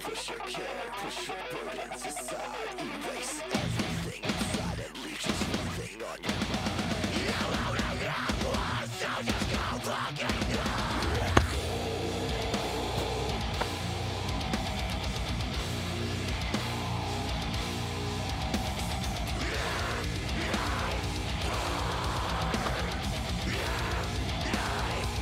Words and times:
Push 0.00 0.30
your 0.30 0.38
care, 0.38 0.64
push 0.94 1.28
your 1.28 1.36
burdens 1.52 2.06
aside, 2.06 2.80
erase 2.80 3.42
everything. 3.52 3.79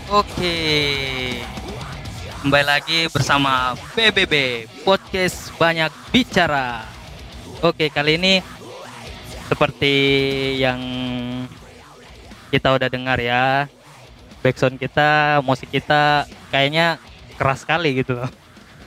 Oke. 0.09 0.57
Kembali 2.41 2.65
lagi 2.65 3.13
bersama 3.13 3.77
BBB 3.93 4.65
Podcast 4.81 5.53
Banyak 5.61 5.93
Bicara. 6.09 6.89
Oke, 7.61 7.93
kali 7.93 8.17
ini 8.17 8.41
seperti 9.53 9.95
yang 10.57 10.81
kita 12.49 12.73
udah 12.73 12.89
dengar 12.89 13.21
ya. 13.21 13.69
Backsound 14.41 14.81
kita, 14.81 15.45
musik 15.45 15.69
kita 15.69 16.25
kayaknya 16.49 16.97
keras 17.37 17.69
sekali 17.69 18.01
gitu 18.01 18.17
loh. 18.17 18.33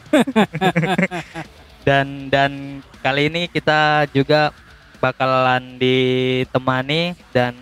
dan 1.85 2.33
dan 2.33 2.81
kali 3.05 3.29
ini 3.29 3.45
kita 3.45 4.09
juga 4.09 4.49
bakalan 4.97 5.77
ditemani 5.77 7.13
dan 7.29 7.53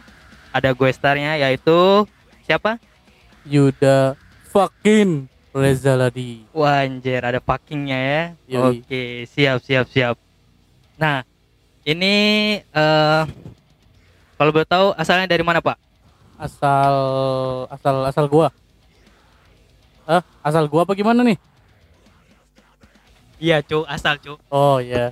ada 0.56 0.72
gue 0.72 0.90
starnya 0.96 1.36
yaitu 1.36 2.08
siapa? 2.48 2.80
Yuda 3.50 4.14
fucking 4.54 5.26
Rezaladi. 5.50 6.46
Wah 6.54 6.86
anjir 6.86 7.26
ada 7.26 7.42
packingnya 7.42 7.98
ya. 7.98 8.24
Yoi. 8.46 8.86
Oke 8.86 9.26
siap 9.26 9.66
siap 9.66 9.90
siap. 9.90 10.16
Nah 11.02 11.26
ini 11.82 12.14
eh 12.62 13.24
kalau 14.38 14.54
boleh 14.54 14.70
tahu 14.70 14.94
asalnya 14.94 15.26
dari 15.26 15.42
mana 15.42 15.58
pak? 15.58 15.74
Asal 16.38 16.94
asal 17.74 17.96
asal 18.06 18.26
gua. 18.30 18.54
Eh, 20.06 20.22
asal 20.46 20.70
gua 20.70 20.86
apa 20.86 20.94
gimana 20.94 21.26
nih? 21.26 21.38
Iya 23.42 23.66
cu 23.66 23.90
asal 23.90 24.22
cu. 24.22 24.38
Oh 24.54 24.78
ya. 24.78 25.10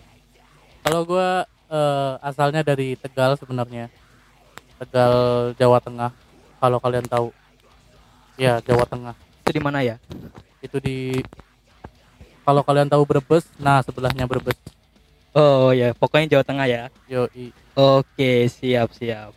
Kalau 0.85 1.01
gua 1.01 1.49
eh, 1.49 2.13
asalnya 2.21 2.61
dari 2.61 2.93
Tegal 2.93 3.33
sebenarnya. 3.41 3.89
Tegal 4.77 5.13
Jawa 5.57 5.81
Tengah. 5.81 6.13
Kalau 6.61 6.77
kalian 6.77 7.09
tahu. 7.09 7.33
Ya, 8.37 8.61
Jawa 8.61 8.85
Tengah. 8.85 9.15
Itu 9.41 9.49
di 9.49 9.61
mana 9.61 9.81
ya? 9.81 9.97
Itu 10.61 10.77
di 10.77 11.25
kalau 12.47 12.63
kalian 12.63 12.87
tahu 12.87 13.03
Brebes, 13.03 13.43
nah 13.59 13.83
sebelahnya 13.83 14.23
Brebes. 14.23 14.55
Oh 15.35 15.75
ya 15.75 15.91
pokoknya 15.91 16.37
Jawa 16.39 16.43
Tengah 16.47 16.65
ya. 16.69 16.83
Yoi. 17.11 17.51
Oke 17.75 18.47
siap 18.47 18.95
siap. 18.95 19.35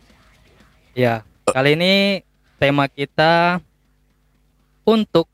Ya 0.95 1.21
kali 1.43 1.75
ini 1.75 2.23
tema 2.55 2.87
kita 2.87 3.59
untuk 4.87 5.27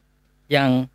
yang 0.50 0.90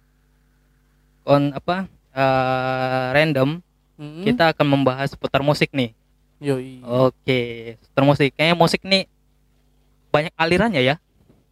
on 1.22 1.54
apa 1.54 1.86
eh, 2.12 3.06
random 3.14 3.62
Mm-mm. 3.96 4.24
kita 4.26 4.50
akan 4.50 4.66
membahas 4.66 5.14
seputar 5.14 5.40
musik 5.40 5.70
nih. 5.70 5.94
Yoi. 6.42 6.82
Oke, 6.82 7.78
seputar 7.78 8.02
musik. 8.02 8.34
Kayaknya 8.34 8.56
musik 8.58 8.82
nih 8.82 9.06
banyak 10.10 10.34
alirannya 10.34 10.82
ya. 10.82 10.98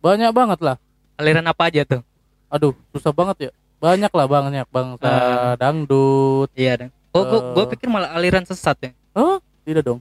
Banyak 0.02 0.34
banget 0.34 0.58
lah. 0.58 0.76
Aliran 1.20 1.44
apa 1.44 1.68
aja 1.68 1.84
tuh? 1.84 2.00
Aduh, 2.48 2.72
susah 2.90 3.12
banget 3.12 3.36
ya. 3.46 3.50
Banyak 3.76 4.08
lah 4.08 4.26
banyak 4.26 4.66
bangsa 4.72 5.04
Ah. 5.04 5.52
dangdut. 5.54 6.48
Iya, 6.56 6.88
oh, 7.12 7.22
gua, 7.22 7.40
gua 7.52 7.64
Eh. 7.64 7.70
pikir 7.76 7.88
malah 7.88 8.16
aliran 8.16 8.44
sesat 8.44 8.76
ya. 8.80 8.90
Oh, 9.12 9.36
tidak 9.62 9.84
dong. 9.84 10.00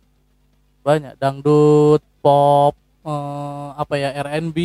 Banyak 0.80 1.20
dangdut, 1.20 2.00
pop, 2.24 2.74
eh, 3.04 3.68
apa 3.76 3.94
ya 3.96 4.10
R&B, 4.16 4.58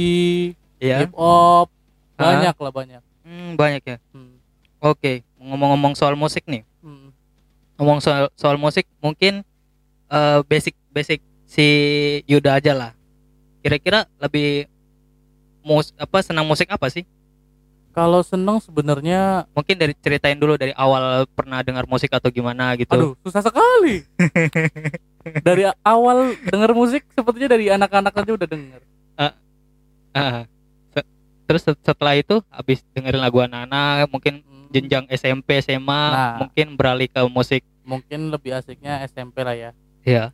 Iya. 0.79 1.03
hip 1.03 1.13
hop. 1.15 1.71
Ah. 2.15 2.39
Banyak 2.39 2.55
lah 2.55 2.73
banyak. 2.73 3.03
Hmm, 3.27 3.59
banyak 3.59 3.83
ya. 3.83 3.97
Hmm. 4.15 4.39
Oke, 4.79 5.27
ngomong-ngomong 5.41 5.99
soal 5.99 6.15
musik 6.15 6.47
nih. 6.47 6.63
Hmm. 6.79 7.11
Ngomong 7.75 7.99
soal 7.99 8.31
soal 8.35 8.55
musik, 8.55 8.87
mungkin 9.03 9.43
eh, 10.07 10.39
basic 10.47 10.79
basic 10.95 11.19
si 11.45 11.67
Yuda 12.25 12.63
aja 12.63 12.71
lah. 12.71 12.93
Kira-kira 13.61 14.07
lebih 14.21 14.69
mus 15.65 15.91
apa 15.97 16.21
senang 16.21 16.45
musik 16.45 16.69
apa 16.69 16.87
sih? 16.87 17.03
Kalau 17.91 18.21
seneng 18.21 18.59
sebenarnya, 18.59 19.47
Mungkin 19.51 19.75
dari 19.75 19.95
ceritain 19.95 20.35
dulu 20.35 20.55
dari 20.55 20.75
awal 20.75 21.25
pernah 21.29 21.63
dengar 21.63 21.87
musik 21.87 22.11
atau 22.11 22.27
gimana 22.29 22.75
gitu. 22.75 22.91
aduh 22.91 23.13
susah 23.21 23.41
sekali. 23.41 24.03
dari 25.47 25.65
awal 25.81 26.35
denger 26.43 26.71
musik 26.73 27.03
sepertinya 27.09 27.49
dari 27.49 27.71
anak-anak 27.71 28.13
aja 28.13 28.33
udah 28.35 28.49
denger. 28.49 28.81
Ah, 30.15 30.47
se- 30.91 31.09
terus 31.45 31.63
set- 31.63 31.83
setelah 31.83 32.15
itu 32.15 32.39
habis 32.49 32.83
dengerin 32.93 33.19
lagu 33.19 33.41
anak-anak 33.41 34.07
mungkin 34.09 34.35
Hmm. 34.43 34.71
jenjang 34.71 35.05
SMP 35.09 35.59
SMA 35.59 35.87
Nah. 35.89 36.37
mungkin 36.39 36.75
beralih 36.75 37.07
ke 37.07 37.19
musik 37.27 37.63
Mungkin 37.83 38.31
lebih 38.31 38.55
asiknya 38.55 39.03
SMP 39.05 39.43
lah 39.43 39.55
ya. 39.55 39.71
ya 40.03 40.25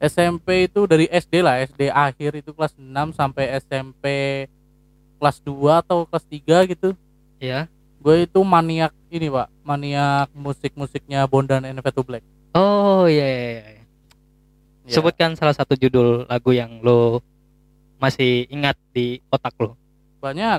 SMP 0.00 0.64
itu 0.64 0.88
dari 0.88 1.04
SD 1.12 1.44
lah, 1.44 1.60
SD 1.60 1.92
akhir 1.92 2.40
itu 2.40 2.56
kelas 2.56 2.72
6 2.72 3.12
sampai 3.12 3.60
SMP 3.60 4.04
kelas 5.20 5.44
2 5.44 5.84
atau 5.84 6.08
kelas 6.08 6.24
3 6.24 6.72
gitu. 6.72 6.96
ya 7.36 7.68
Gue 8.00 8.24
itu 8.24 8.40
maniak 8.40 8.96
ini, 9.12 9.28
Pak. 9.28 9.52
Maniak 9.60 10.32
musik-musiknya 10.32 11.28
Bondan 11.28 11.68
and 11.68 11.84
Fatu 11.84 12.00
Black. 12.00 12.24
oh 12.56 13.04
iya 13.06 13.26
iya, 13.28 13.48
iya. 13.52 13.80
Ya. 14.90 14.98
sebutkan 14.98 15.38
salah 15.38 15.54
satu 15.54 15.78
judul 15.78 16.26
lagu 16.26 16.50
yang 16.50 16.82
lo 16.82 17.22
masih 18.02 18.50
ingat 18.50 18.74
di 18.90 19.22
otak 19.30 19.54
lo 19.62 19.78
banyak 20.18 20.58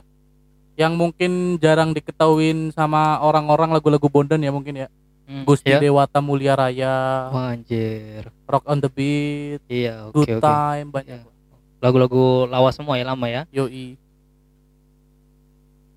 yang 0.80 0.96
mungkin 0.96 1.60
jarang 1.60 1.92
diketahuin 1.92 2.72
sama 2.72 3.20
orang-orang 3.20 3.76
lagu-lagu 3.76 4.08
Bondan 4.08 4.42
ya 4.42 4.50
mungkin 4.50 4.86
ya. 4.86 4.88
Hmm, 5.32 5.48
Gusti 5.48 5.72
ya? 5.72 5.80
Dewata 5.80 6.20
Mulia 6.20 6.60
Raya, 6.60 7.32
Wah, 7.32 7.56
anjir 7.56 8.28
Rock 8.44 8.68
on 8.68 8.84
the 8.84 8.92
Beat, 8.92 9.64
iya 9.72 10.04
oke 10.04 10.28
Good 10.28 10.28
oke 10.38 10.44
Time 10.44 10.88
banyak. 10.92 11.24
Ya. 11.24 11.32
lagu-lagu 11.80 12.46
lawas 12.46 12.76
semua 12.76 13.00
ya 13.00 13.08
lama 13.08 13.26
ya 13.26 13.48
Yoi. 13.48 13.96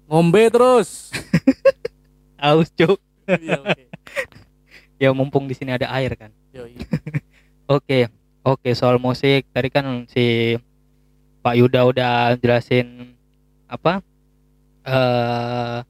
Ngombe 0.07 0.47
terus. 0.49 1.11
aus 2.39 2.71
cuk 2.71 3.01
Iya, 3.27 3.59
oke. 3.59 3.85
ya 5.03 5.11
mumpung 5.11 5.51
di 5.51 5.59
sini 5.59 5.75
ada 5.75 5.91
air 5.91 6.15
kan 6.15 6.31
Yoi. 6.55 6.79
Oke, 7.67 8.13
oke 8.45 8.71
soal 8.77 9.01
musik 9.01 9.49
tadi 9.49 9.73
kan 9.73 10.05
si 10.05 10.53
Pak 11.41 11.57
Yuda 11.57 11.89
udah 11.89 12.37
jelasin 12.37 13.17
apa 13.65 14.05
eh 14.85 15.81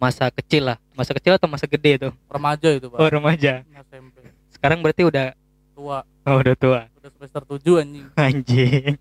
masa 0.00 0.32
kecil 0.32 0.72
lah, 0.72 0.80
masa 0.98 1.14
kecil 1.14 1.38
atau 1.38 1.46
masa 1.46 1.70
gede 1.70 2.10
tuh? 2.10 2.12
Remaja 2.26 2.68
itu, 2.74 2.90
Pak. 2.90 2.98
Oh 2.98 3.06
remaja. 3.06 3.62
SMP. 3.86 4.16
Sekarang 4.50 4.82
berarti 4.82 5.06
udah 5.06 5.30
Tua, 5.78 6.02
oh, 6.26 6.36
udah 6.42 6.54
tua. 6.58 6.80
udah 6.98 7.10
semester 7.14 7.42
7 7.46 7.86
anjing. 7.86 8.06
Anjing. 8.18 8.92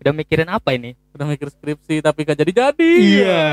Udah 0.00 0.12
mikirin 0.16 0.48
apa 0.48 0.72
ini? 0.72 0.96
Udah 1.12 1.28
mikir 1.28 1.52
skripsi 1.52 2.00
tapi 2.00 2.24
gak 2.24 2.40
jadi-jadi. 2.40 2.92
Iya. 2.96 3.44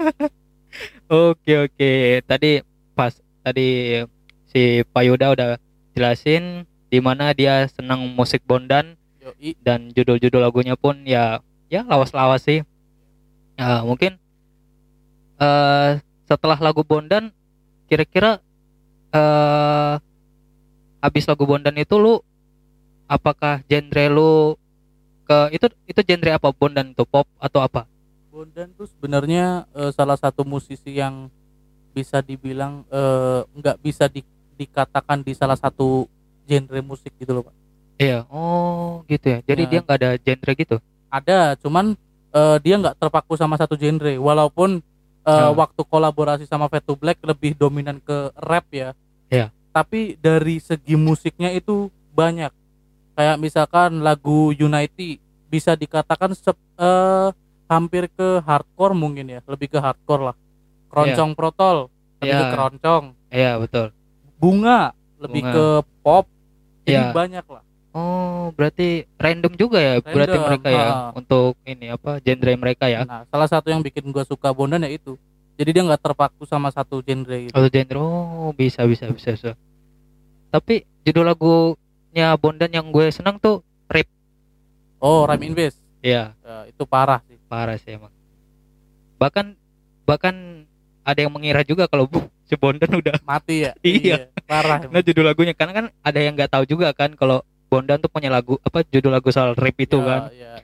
oke 1.30 1.52
oke. 1.70 1.92
Tadi 2.26 2.50
pas 2.92 3.14
tadi 3.46 4.02
si 4.50 4.82
Pak 4.82 5.02
Yuda 5.06 5.26
udah 5.30 5.50
jelasin 5.94 6.66
di 6.90 6.98
mana 6.98 7.30
dia 7.30 7.70
senang 7.70 8.02
musik 8.18 8.42
Bondan 8.42 8.98
Yoi. 9.22 9.54
dan 9.62 9.94
judul-judul 9.94 10.42
lagunya 10.42 10.74
pun 10.74 11.06
ya 11.06 11.38
ya 11.70 11.86
lawas-lawas 11.86 12.42
sih 12.42 12.66
ya 13.54 13.86
mungkin 13.86 14.18
eh 15.38 15.90
setelah 16.30 16.58
lagu 16.62 16.86
Bondan 16.86 17.34
kira-kira 17.90 18.38
eh 19.10 19.94
habis 21.02 21.24
lagu 21.26 21.44
Bondan 21.48 21.74
itu 21.74 21.96
lu 21.98 22.22
apakah 23.10 23.64
genre 23.66 24.04
lu 24.06 24.32
ke 25.26 25.38
itu 25.56 25.66
itu 25.90 26.00
genre 26.06 26.30
apa 26.36 26.48
Bondan 26.54 26.94
itu 26.94 27.02
pop 27.02 27.26
atau 27.42 27.60
apa 27.64 27.86
Bondan 28.30 28.70
tuh 28.78 28.86
sebenarnya 28.86 29.66
eh, 29.74 29.90
salah 29.90 30.14
satu 30.14 30.46
musisi 30.46 30.94
yang 30.94 31.26
bisa 31.90 32.22
dibilang 32.22 32.86
eh, 32.88 33.42
nggak 33.50 33.76
bisa 33.82 34.06
di- 34.06 34.26
dikatakan 34.54 35.26
di 35.26 35.34
salah 35.34 35.58
satu 35.58 36.06
genre 36.46 36.80
musik 36.84 37.10
gitu 37.18 37.32
loh 37.34 37.42
pak. 37.46 37.54
iya 37.98 38.22
oh 38.30 39.02
gitu 39.10 39.26
ya 39.26 39.38
jadi 39.42 39.62
Ya. 39.66 39.68
dia 39.68 39.80
nggak 39.82 39.98
ada 39.98 40.10
genre 40.20 40.52
gitu 40.54 40.76
Ada, 41.10 41.58
cuman 41.58 41.98
eh, 42.30 42.56
dia 42.62 42.78
nggak 42.78 42.94
terpaku 43.02 43.34
sama 43.34 43.58
satu 43.58 43.74
genre. 43.74 44.14
Walaupun 44.14 44.78
Ya. 45.30 45.48
waktu 45.52 45.82
kolaborasi 45.82 46.44
sama 46.44 46.66
Fat 46.66 46.82
to 46.82 46.94
Black 46.94 47.20
lebih 47.20 47.54
dominan 47.54 47.98
ke 47.98 48.30
rap 48.36 48.66
ya. 48.70 48.92
Ya. 49.26 49.54
Tapi 49.70 50.16
dari 50.16 50.58
segi 50.58 50.94
musiknya 50.94 51.50
itu 51.50 51.86
banyak. 52.10 52.50
Kayak 53.12 53.36
misalkan 53.36 54.00
lagu 54.00 54.50
Unity 54.50 55.20
bisa 55.46 55.74
dikatakan 55.74 56.30
sep- 56.32 56.58
eh, 56.74 57.28
hampir 57.66 58.06
ke 58.08 58.38
hardcore 58.40 58.94
mungkin 58.94 59.30
ya 59.30 59.40
lebih 59.46 59.66
ke 59.68 59.78
hardcore 59.78 60.30
lah 60.30 60.36
keroncong 60.90 61.38
protol 61.38 61.86
lebih 62.18 62.34
ke 62.34 62.42
Iya. 62.42 62.50
keroncong 62.50 63.04
Iya 63.30 63.52
betul. 63.58 63.86
bunga 64.36 64.90
lebih 65.18 65.42
Bunga. 65.42 65.54
ke 65.54 65.66
pop 66.02 66.24
jadi 66.82 67.04
Iya. 67.06 67.14
banyak 67.14 67.46
lah 67.46 67.62
Oh 67.90 68.54
berarti 68.54 69.02
random 69.18 69.52
juga 69.58 69.78
ya 69.82 69.94
berarti 69.98 70.38
Random, 70.38 70.46
mereka 70.46 70.68
ya 70.70 70.86
untuk 71.10 71.58
ini 71.66 71.90
apa 71.90 72.22
genre 72.22 72.52
mereka 72.54 72.86
ya. 72.86 73.02
nah 73.02 73.26
salah 73.26 73.50
satu 73.50 73.66
yang 73.66 73.82
bikin 73.82 74.06
gua 74.14 74.22
suka 74.22 74.54
Bondan 74.54 74.86
ya 74.86 74.94
itu 74.94 75.18
jadi 75.58 75.74
dia 75.74 75.82
nggak 75.82 75.98
terpaku 76.00 76.46
sama 76.46 76.70
satu 76.70 77.02
genre 77.02 77.34
gitu 77.34 77.50
Atau 77.52 77.66
genre 77.68 77.98
oh 78.00 78.50
bisa 78.54 78.86
bisa 78.86 79.10
bisa 79.10 79.34
bisa. 79.34 79.50
Tapi 80.48 80.86
judul 81.02 81.26
lagunya 81.26 82.30
Bondan 82.38 82.70
yang 82.70 82.86
gue 82.88 83.10
senang 83.10 83.36
tuh 83.36 83.60
Rip. 83.90 84.06
oh 85.02 85.26
Rhyme 85.26 85.50
Invest 85.50 85.82
Iya 86.00 86.32
Ya, 86.40 86.56
itu 86.70 86.82
parah 86.86 87.20
sih 87.26 87.36
parah 87.50 87.76
sih 87.76 87.92
emang. 87.98 88.14
Bahkan 89.18 89.52
bahkan 90.08 90.64
ada 91.04 91.18
yang 91.20 91.34
mengira 91.34 91.60
juga 91.66 91.84
kalau 91.90 92.06
bu, 92.06 92.22
si 92.48 92.54
Bondan 92.54 92.88
udah 92.88 93.18
mati 93.26 93.66
ya 93.66 93.74
Iya. 93.84 94.30
parah 94.46 94.86
Nah 94.86 95.02
judul 95.02 95.26
lagunya 95.26 95.52
karena 95.58 95.74
kan 95.74 95.86
ada 96.00 96.18
yang 96.22 96.38
nggak 96.38 96.54
tahu 96.54 96.64
juga 96.64 96.94
kan 96.94 97.18
kalau 97.18 97.42
Bondan 97.70 98.02
tuh 98.02 98.10
punya 98.10 98.28
lagu 98.28 98.58
apa 98.60 98.82
judul 98.82 99.14
lagu 99.14 99.30
soal 99.30 99.54
rap 99.54 99.76
itu 99.78 99.96
Ya, 99.96 100.04
kan? 100.04 100.20
ya, 100.34 100.54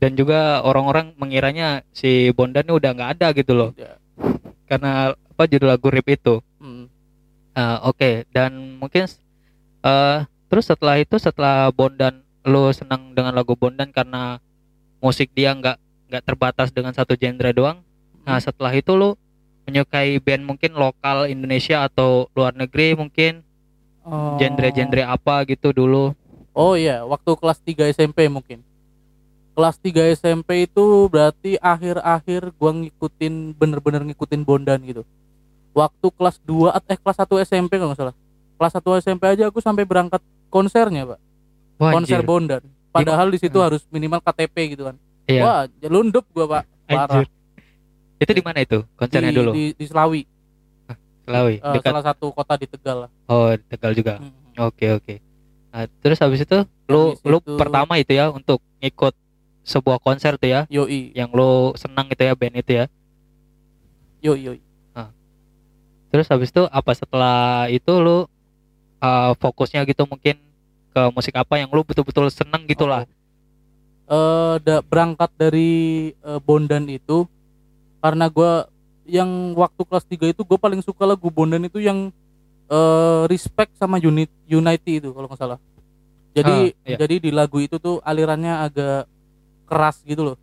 dan 0.00 0.16
juga 0.16 0.62
orang-orang 0.62 1.12
mengiranya 1.18 1.82
si 1.92 2.30
Bondan 2.32 2.64
ini 2.64 2.72
udah 2.72 2.90
nggak 2.94 3.10
ada 3.20 3.26
gitu 3.34 3.52
loh. 3.52 3.70
Ya. 3.76 3.98
karena 4.64 5.12
apa 5.12 5.50
judul 5.50 5.66
lagu 5.66 5.90
rap 5.90 6.06
itu. 6.06 6.38
Hmm. 6.62 6.86
Ah, 7.52 7.82
oke. 7.84 8.22
Dan 8.30 8.78
mungkin 8.78 9.10
eh 9.82 10.18
terus 10.46 10.70
setelah 10.70 10.96
itu 10.96 11.18
setelah 11.18 11.68
Bondan 11.74 12.22
lo 12.46 12.70
senang 12.70 13.10
dengan 13.12 13.34
lagu 13.34 13.58
Bondan 13.58 13.90
karena 13.90 14.38
musik 15.02 15.34
dia 15.34 15.50
nggak 15.52 15.76
nggak 16.06 16.22
terbatas 16.22 16.70
dengan 16.70 16.94
satu 16.94 17.18
genre 17.18 17.50
doang. 17.50 17.78
Nah 18.22 18.38
setelah 18.38 18.70
itu 18.72 18.94
lo 18.94 19.18
menyukai 19.66 20.16
band 20.18 20.46
mungkin 20.46 20.72
lokal 20.72 21.26
Indonesia 21.26 21.84
atau 21.84 22.30
luar 22.32 22.54
negeri 22.54 22.94
mungkin 22.94 23.42
Oh. 24.10 24.34
genre-genre 24.36 25.06
apa 25.06 25.46
gitu 25.46 25.70
dulu 25.70 26.10
Oh 26.50 26.74
iya, 26.74 27.06
waktu 27.06 27.30
kelas 27.38 27.62
3 27.62 27.86
SMP 27.88 28.26
mungkin. 28.26 28.66
Kelas 29.54 29.78
3 29.78 30.10
SMP 30.10 30.66
itu 30.66 30.82
berarti 31.06 31.54
akhir-akhir 31.56 32.50
gua 32.58 32.74
ngikutin 32.74 33.54
bener-bener 33.54 34.02
ngikutin 34.02 34.42
Bondan 34.42 34.82
gitu. 34.82 35.06
Waktu 35.70 36.06
kelas 36.10 36.42
2 36.42 36.74
at- 36.74 36.90
eh 36.90 36.98
kelas 36.98 37.16
1 37.16 37.38
SMP 37.40 37.78
kalau 37.78 37.94
nggak 37.94 38.02
salah. 38.02 38.16
Kelas 38.58 38.72
1 38.74 38.98
SMP 38.98 39.30
aja 39.30 39.46
aku 39.46 39.62
sampai 39.62 39.86
berangkat 39.86 40.18
konsernya, 40.50 41.06
Pak. 41.06 41.18
Wah, 41.78 41.92
Konser. 41.94 42.20
Bondan. 42.26 42.66
Padahal 42.90 43.30
di 43.30 43.38
situ 43.38 43.54
Hmm. 43.54 43.70
harus 43.70 43.86
minimal 43.88 44.18
KTP 44.18 44.74
gitu 44.74 44.90
kan. 44.90 44.98
Iya. 45.30 45.42
Wah, 45.46 45.60
lundup 45.86 46.26
gua, 46.34 46.46
Pak. 46.50 46.62
Parah. 46.84 47.06
Anjir. 47.22 47.26
Itu 48.18 48.32
di 48.34 48.42
mana 48.42 48.58
itu? 48.58 48.82
Konsernya 48.98 49.30
di, 49.30 49.38
dulu. 49.38 49.50
di, 49.54 49.64
di 49.72 49.84
Selawi, 49.86 50.26
Selawi. 51.30 51.54
eh, 51.56 51.72
Dekat. 51.72 51.90
salah 51.90 52.04
satu 52.04 52.26
kota 52.30 52.54
di 52.54 52.66
Tegal 52.66 52.96
lah. 53.06 53.10
Oh, 53.24 53.48
di 53.50 53.64
Tegal 53.64 53.92
juga. 53.92 54.14
Hmm. 54.18 54.34
Oke, 54.60 54.86
oke. 54.92 55.14
Nah, 55.70 55.86
terus 56.00 56.18
habis 56.18 56.40
itu 56.40 56.58
lu 56.84 57.14
Habis 57.14 57.22
lu 57.24 57.38
itu- 57.38 57.54
pertama 57.54 57.94
itu 57.96 58.10
ya 58.10 58.28
untuk 58.28 58.58
ngikut 58.78 59.14
sebuah 59.62 59.98
konser 59.98 60.34
tuh 60.34 60.50
ya 60.50 60.66
Yoi, 60.66 61.14
yang 61.14 61.30
lu 61.30 61.70
senang 61.74 62.08
itu 62.08 62.18
ya 62.18 62.34
band 62.34 62.56
itu 62.56 62.72
ya. 62.74 62.86
yoi, 64.20 64.40
yoi. 64.42 64.60
Terus 66.10 66.26
habis 66.26 66.50
itu 66.50 66.66
apa 66.66 66.90
setelah 66.90 67.38
itu 67.70 67.92
lu 67.94 68.26
uh, 68.98 69.32
fokusnya 69.32 69.86
gitu 69.86 70.02
mungkin 70.04 70.42
ke 70.90 71.02
musik 71.14 71.38
apa 71.38 71.54
yang 71.54 71.70
lu 71.70 71.86
betul-betul 71.86 72.26
seneng 72.28 72.66
gitu 72.66 72.82
lah. 72.84 73.06
eh 74.04 74.54
da- 74.58 74.82
berangkat 74.82 75.30
dari 75.38 75.70
eh, 76.10 76.40
Bondan 76.42 76.90
itu 76.90 77.30
karena 78.02 78.26
gua 78.26 78.66
yang 79.10 79.28
waktu 79.52 79.82
kelas 79.82 80.06
3 80.06 80.30
itu 80.30 80.40
gue 80.40 80.56
paling 80.56 80.80
suka 80.80 81.02
lagu 81.04 81.26
Bondan 81.28 81.60
itu 81.60 81.78
yang 81.78 82.14
eh, 82.66 83.22
respect 83.26 83.74
sama 83.74 83.98
unit 83.98 84.30
unity 84.46 84.98
itu 84.98 85.10
kalau 85.10 85.26
nggak 85.26 85.36
salah 85.36 85.58
jadi 86.30 86.70
Ah, 86.70 86.86
iya. 86.86 86.96
jadi 86.96 87.14
di 87.18 87.30
lagu 87.30 87.58
itu 87.58 87.76
tuh 87.76 87.98
alirannya 88.00 88.54
agak 88.62 89.10
keras 89.66 90.00
gitu 90.02 90.22
loh 90.24 90.38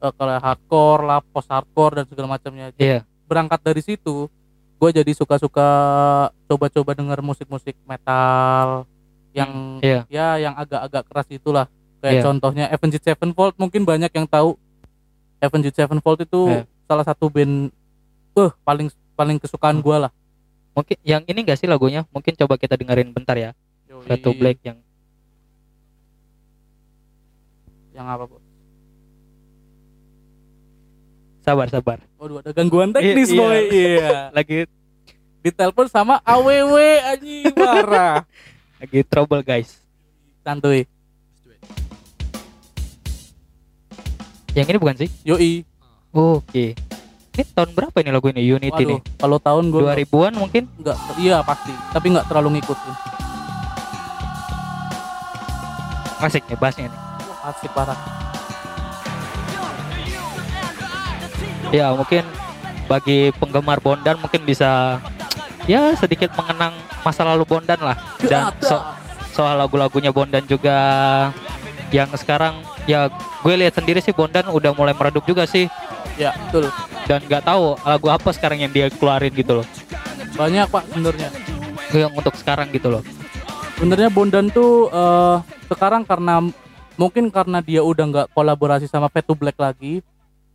Eh, 0.00 0.12
kayak 0.16 0.40
hardcore 0.40 1.04
lah 1.04 1.20
post 1.20 1.48
hardcore 1.48 1.92
dan 1.92 2.04
segala 2.08 2.28
macamnya 2.30 2.72
Iya. 2.76 3.04
berangkat 3.24 3.60
dari 3.60 3.80
situ 3.80 4.32
gue 4.76 4.90
jadi 4.90 5.12
suka-suka 5.12 5.68
coba-coba 6.44 6.96
denger 6.96 7.20
musik-musik 7.20 7.76
metal 7.84 8.88
yang 9.32 9.76
Iya. 9.80 10.00
ya 10.08 10.28
yang 10.40 10.54
agak-agak 10.56 11.04
keras 11.04 11.28
itulah 11.28 11.68
kayak 12.00 12.16
Iya. 12.16 12.24
contohnya 12.24 12.64
Avenged 12.68 13.04
Sevenfold 13.04 13.56
mungkin 13.56 13.84
banyak 13.84 14.08
yang 14.10 14.24
tahu 14.24 14.56
Avenged 15.38 15.72
Sevenfold 15.72 16.24
itu 16.24 16.40
Iya. 16.48 16.64
salah 16.84 17.04
satu 17.04 17.28
band 17.28 17.68
eh 18.32 18.50
paling 18.60 18.88
paling 19.12 19.36
kesukaan 19.36 19.76
Hmm. 19.76 19.84
gua 19.84 19.96
lah 20.00 20.12
Mungkin 20.70 20.96
yang 21.02 21.22
ini 21.24 21.42
enggak 21.42 21.58
sih 21.58 21.66
lagunya? 21.66 22.06
Mungkin 22.08 22.32
coba 22.36 22.54
kita 22.54 22.74
dengerin 22.74 23.10
bentar 23.10 23.34
ya. 23.34 23.50
To 24.22 24.30
Black 24.32 24.62
yang 24.62 24.78
yang 27.90 28.06
apa 28.06 28.24
bu? 28.24 28.38
sabar 31.40 31.66
sabar. 31.66 31.98
Waduh 32.16 32.38
ada 32.38 32.50
gangguan 32.52 32.92
teknis 32.92 33.28
Iya, 33.28 33.34
iya. 33.34 33.40
boy 33.40 33.58
iya 33.66 34.10
Lagi 34.36 34.58
ditelepon 35.40 35.88
sama 35.88 36.20
AWW 36.22 36.76
anjing 37.02 37.50
marah 37.52 38.22
lagi 38.80 39.00
trouble 39.02 39.40
guys. 39.40 39.80
santuy 40.40 40.84
Yang 44.52 44.66
ini 44.68 44.78
bukan 44.78 44.96
sih? 44.96 45.10
yoi 45.22 45.64
Oke. 46.10 46.76
Ini 47.30 47.42
tahun 47.54 47.70
berapa 47.72 47.96
ini 47.96 48.10
lagu 48.10 48.26
ini? 48.28 48.42
Unity 48.42 48.74
waduh 48.74 48.90
nih. 48.90 49.00
kalau 49.16 49.38
tahun 49.38 49.64
gua 49.70 49.94
2000-an 49.94 50.34
mungkin? 50.34 50.62
nggak 50.76 50.96
iya 51.16 51.38
pasti 51.40 51.72
tapi 51.90 52.06
nggak 52.10 52.26
terlalu 52.26 52.58
ngikutin 52.58 52.94
Asik 56.20 56.44
nih 56.44 56.58
bassnya 56.58 56.92
nih. 56.92 57.00
Asik 57.40 57.70
parah 57.72 57.96
Ya 61.70 61.94
mungkin 61.94 62.26
bagi 62.90 63.30
penggemar 63.38 63.78
Bondan 63.78 64.18
mungkin 64.18 64.42
bisa 64.42 64.98
ya 65.64 65.94
sedikit 65.94 66.34
mengenang 66.34 66.74
masa 67.00 67.22
lalu 67.22 67.46
Bondan 67.46 67.78
lah 67.78 67.94
dan 68.20 68.50
so- 68.58 68.82
soal 69.30 69.54
lagu-lagunya 69.54 70.10
Bondan 70.10 70.42
juga 70.44 70.74
yang 71.94 72.10
sekarang 72.10 72.58
ya 72.84 73.06
gue 73.40 73.54
lihat 73.54 73.78
sendiri 73.78 74.02
sih 74.02 74.10
Bondan 74.10 74.50
udah 74.50 74.74
mulai 74.74 74.92
meredup 74.92 75.22
juga 75.22 75.46
sih 75.46 75.70
ya 76.20 76.30
betul. 76.36 76.68
Dan 77.08 77.20
nggak 77.24 77.42
tahu 77.48 77.80
lagu 77.80 78.06
apa 78.12 78.28
sekarang 78.36 78.60
yang 78.60 78.72
dia 78.72 78.92
keluarin 78.92 79.32
gitu 79.32 79.64
loh. 79.64 79.66
Banyak 80.36 80.68
pak 80.68 80.84
sebenarnya. 80.92 81.28
Yang 81.90 82.12
untuk 82.12 82.34
sekarang 82.36 82.68
gitu 82.70 82.92
loh. 82.92 83.02
Sebenarnya 83.80 84.12
Bondan 84.12 84.52
tuh 84.52 84.92
eh, 84.92 85.36
sekarang 85.72 86.04
karena 86.04 86.44
mungkin 87.00 87.32
karena 87.32 87.64
dia 87.64 87.80
udah 87.80 88.04
nggak 88.04 88.26
kolaborasi 88.36 88.84
sama 88.84 89.08
to 89.08 89.32
Black 89.32 89.56
lagi 89.56 90.04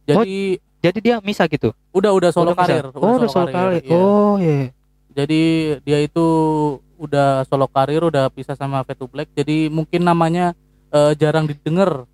jadi 0.06 0.62
jadi 0.86 0.98
dia 1.01 1.16
misah 1.25 1.50
gitu? 1.50 1.74
Udah 1.90 2.13
udah 2.13 2.30
solo 2.30 2.54
Udah 2.54 2.62
misah? 2.62 2.78
karir 2.78 2.86
oh 2.94 3.13
udah 3.18 3.30
solo 3.34 3.48
karir 3.50 3.82
iya. 3.82 3.98
oh 3.98 4.38
iya. 4.38 4.70
Jadi 5.16 5.42
dia 5.82 5.98
itu 6.06 6.28
udah 7.01 7.42
solo 7.50 7.66
karir 7.66 8.06
udah 8.06 8.30
pisah 8.30 8.54
sama 8.54 8.86
to 8.86 9.10
Black 9.10 9.34
jadi 9.34 9.74
mungkin 9.74 10.06
namanya 10.06 10.54
eh, 10.94 11.18
jarang 11.18 11.50
didengar. 11.50 12.06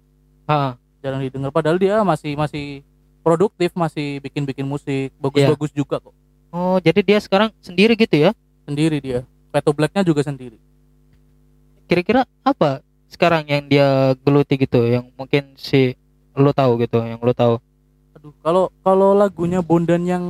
Jarang 1.04 1.20
didengar 1.20 1.52
padahal 1.52 1.76
dia 1.76 2.00
masih 2.08 2.40
masih 2.40 2.86
produktif 3.22 3.72
masih 3.78 4.20
bikin 4.20 4.44
bikin 4.44 4.66
musik 4.66 5.14
bagus-bagus 5.22 5.72
juga 5.72 6.02
kok. 6.02 6.14
Oh 6.52 6.78
jadi 6.84 7.00
dia 7.00 7.18
sekarang 7.22 7.54
sendiri 7.64 7.96
gitu 7.96 8.18
ya? 8.18 8.32
Sendiri 8.68 9.00
dia. 9.00 9.24
Fade 9.54 9.64
to 9.64 9.72
Blacknya 9.72 10.04
juga 10.04 10.26
sendiri. 10.26 10.60
Kira-kira 11.88 12.24
apa 12.44 12.84
sekarang 13.12 13.48
yang 13.48 13.68
dia 13.68 14.16
geluti 14.24 14.56
gitu? 14.60 14.84
Yang 14.84 15.12
mungkin 15.16 15.44
si 15.56 15.96
lu 16.36 16.52
tahu 16.52 16.80
gitu 16.84 17.04
yang 17.04 17.20
lu 17.20 17.32
tahu. 17.36 17.60
Aduh 18.16 18.34
kalau 18.44 18.72
kalau 18.84 19.12
lagunya 19.16 19.60
Bondan 19.64 20.04
yang 20.08 20.26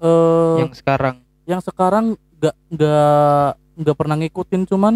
eh 0.00 0.56
yang 0.64 0.72
sekarang. 0.72 1.20
yang 1.48 1.60
sekarang 1.64 2.16
nggak 2.36 2.56
nggak 2.72 3.48
nggak 3.80 3.96
pernah 3.96 4.16
ngikutin 4.20 4.62
cuman 4.68 4.94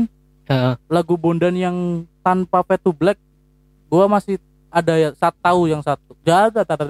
Heeh. 0.49 0.75
lagu 0.89 1.15
Bondan 1.17 1.57
yang 1.57 2.05
tanpa 2.21 2.61
Fade 2.65 2.85
to 2.85 2.93
Black 2.93 3.17
gua 3.89 4.07
masih 4.09 4.37
ada 4.71 4.95
ya 4.97 5.11
saat 5.17 5.35
tahu 5.41 5.67
yang 5.67 5.81
satu. 5.81 6.15
Jaga 6.23 6.63
tata 6.63 6.85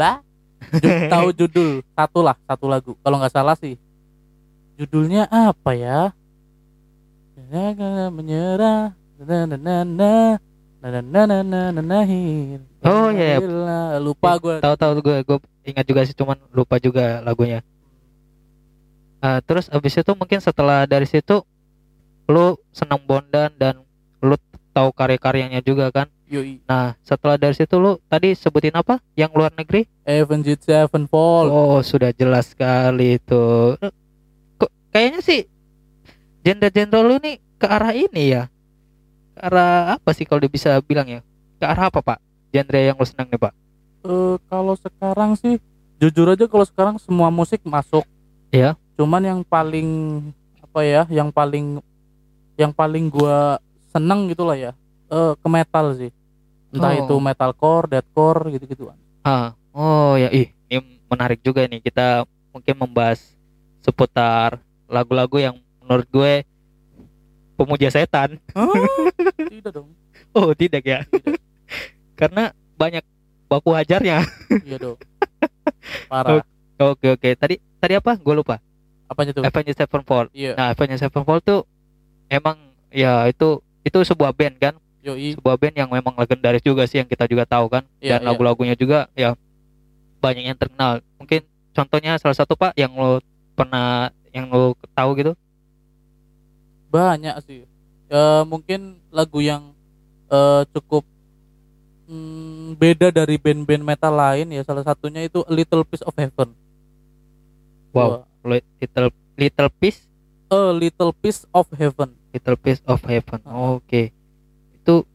tahu 1.13 1.29
judul 1.35 1.81
satu 1.97 2.21
lah 2.25 2.37
satu 2.47 2.67
lagu. 2.69 2.93
Kalau 3.01 3.17
nggak 3.19 3.33
salah 3.33 3.57
sih 3.57 3.75
judulnya 4.81 5.29
apa 5.29 5.77
ya? 5.77 6.13
Menyerah 8.11 8.97
oh 12.81 13.09
ya 13.13 13.37
lupa 14.01 14.41
gue 14.41 14.57
tahu-tahu 14.65 14.93
gue 15.05 15.17
gue 15.29 15.39
ingat 15.69 15.85
juga 15.85 16.01
sih 16.09 16.17
cuman 16.17 16.41
lupa 16.57 16.81
juga 16.81 17.21
lagunya 17.21 17.61
uh, 19.21 19.45
terus 19.45 19.69
abis 19.69 20.01
itu 20.01 20.13
mungkin 20.17 20.41
setelah 20.41 20.89
dari 20.89 21.05
situ 21.05 21.45
lu 22.25 22.57
senang 22.73 23.05
bondan 23.05 23.53
dan 23.61 23.85
lu 24.25 24.41
tahu 24.73 24.89
karya-karyanya 24.97 25.61
juga 25.61 25.93
kan 25.93 26.09
Yoi. 26.31 26.63
Nah, 26.63 26.95
setelah 27.03 27.35
dari 27.35 27.59
situ 27.59 27.75
lu 27.75 27.99
tadi 28.07 28.39
sebutin 28.39 28.79
apa? 28.79 29.03
Yang 29.19 29.35
luar 29.35 29.51
negeri? 29.51 29.83
Avenged 30.07 30.63
Sevenfold. 30.63 31.51
Oh, 31.51 31.83
sudah 31.83 32.15
jelas 32.15 32.55
sekali 32.55 33.19
itu. 33.19 33.75
Kok 34.63 34.71
kayaknya 34.95 35.21
sih 35.27 35.51
genre-genre 36.47 37.01
lu 37.03 37.17
nih 37.19 37.43
ke 37.59 37.67
arah 37.67 37.91
ini 37.91 38.39
ya. 38.39 38.47
Ke 39.35 39.41
arah 39.43 39.99
apa 39.99 40.11
sih 40.15 40.23
kalau 40.23 40.39
dia 40.39 40.53
bisa 40.55 40.79
bilang 40.87 41.11
ya? 41.11 41.21
Ke 41.59 41.67
arah 41.67 41.91
apa, 41.91 41.99
Pak? 41.99 42.19
Genre 42.55 42.79
yang 42.79 42.95
lu 42.95 43.07
senang 43.11 43.27
nih, 43.27 43.41
Pak? 43.43 43.53
Eh, 44.07 44.37
kalau 44.47 44.75
sekarang 44.79 45.35
sih 45.35 45.59
jujur 45.99 46.31
aja 46.31 46.47
kalau 46.47 46.63
sekarang 46.63 46.97
semua 47.03 47.29
musik 47.29 47.59
masuk. 47.67 48.07
Iya. 48.55 48.79
Cuman 48.95 49.21
yang 49.27 49.41
paling 49.43 50.23
apa 50.63 50.81
ya, 50.87 51.03
yang 51.11 51.35
paling 51.35 51.83
yang 52.55 52.71
paling 52.71 53.11
gua 53.11 53.59
seneng 53.91 54.31
gitulah 54.31 54.55
ya. 54.55 54.73
Eh 55.11 55.35
ke 55.35 55.49
metal 55.51 55.99
sih. 55.99 56.15
Entah 56.71 56.93
Oh. 56.95 57.01
itu 57.03 57.15
metalcore, 57.19 57.87
deathcore 57.91 58.55
gitu-gituan. 58.55 58.97
Ah, 59.21 59.53
oh 59.75 60.15
ya, 60.15 60.31
ih, 60.31 60.55
ini 60.71 61.03
menarik 61.07 61.43
juga 61.43 61.67
nih. 61.67 61.83
Kita 61.83 62.23
mungkin 62.51 62.75
membahas 62.79 63.19
seputar 63.83 64.63
lagu-lagu 64.87 65.37
yang 65.39 65.55
menurut 65.83 66.07
gue 66.07 66.33
pemuja 67.59 67.91
setan. 67.91 68.39
Oh, 68.55 68.71
tidak 69.53 69.73
dong. 69.75 69.91
Oh, 70.33 70.55
tidak 70.55 70.83
ya. 70.87 71.03
Karena 72.19 72.55
banyak 72.79 73.03
baku 73.51 73.75
hajarnya. 73.75 74.23
Iya 74.63 74.77
dong. 74.79 74.99
Parah. 76.07 76.43
Oke, 76.81 77.13
oke. 77.13 77.29
Tadi 77.37 77.61
tadi 77.77 77.93
apa? 77.93 78.17
Gue 78.17 78.33
lupa. 78.33 78.57
Apanya 79.05 79.37
tuh? 79.37 79.45
Avenged 79.45 79.77
Sevenfold. 79.77 80.33
Iya. 80.33 80.57
Nah, 80.57 80.73
Avenged 80.73 80.97
Sevenfold 80.97 81.45
tuh 81.45 81.69
emang 82.33 82.57
ya 82.89 83.29
itu 83.29 83.61
itu 83.85 84.01
sebuah 84.01 84.33
band 84.33 84.57
kan, 84.57 84.75
Yoi. 85.01 85.33
sebuah 85.33 85.57
band 85.57 85.77
yang 85.81 85.89
memang 85.89 86.13
legendaris 86.13 86.61
juga 86.61 86.85
sih 86.85 87.01
yang 87.01 87.09
kita 87.09 87.25
juga 87.25 87.49
tahu 87.49 87.73
kan. 87.73 87.83
Iya, 87.99 88.17
Dan 88.17 88.21
iya. 88.21 88.27
lagu-lagunya 88.29 88.77
juga 88.77 89.09
ya 89.17 89.33
banyak 90.21 90.45
yang 90.53 90.59
terkenal. 90.59 91.01
Mungkin 91.17 91.41
contohnya 91.73 92.21
salah 92.21 92.37
satu 92.37 92.53
Pak 92.53 92.77
yang 92.77 92.93
lo 92.93 93.25
pernah 93.57 94.13
yang 94.31 94.53
lo 94.53 94.77
tahu 94.93 95.17
gitu. 95.17 95.33
Banyak 96.93 97.37
sih. 97.47 97.65
Eh 98.11 98.43
mungkin 98.45 99.01
lagu 99.09 99.41
yang 99.41 99.73
eh 100.29 100.63
cukup 100.75 101.07
mm, 102.07 102.77
beda 102.77 103.09
dari 103.15 103.39
band-band 103.39 103.87
metal 103.87 104.13
lain 104.13 104.51
ya 104.53 104.63
salah 104.67 104.83
satunya 104.83 105.25
itu 105.25 105.41
A 105.47 105.53
Little 105.55 105.87
Piece 105.87 106.05
of 106.05 106.13
Heaven. 106.19 106.53
Wow, 107.91 108.23
Li- 108.47 108.67
Little 108.79 109.11
Little 109.35 109.71
Piece, 109.81 110.07
A 110.47 110.71
Little 110.71 111.11
Piece 111.11 111.43
of 111.51 111.67
Heaven. 111.75 112.15
Little 112.31 112.59
Piece 112.59 112.83
of 112.87 113.01
Heaven. 113.03 113.41
Oke. 113.49 114.15
Itu 114.91 115.07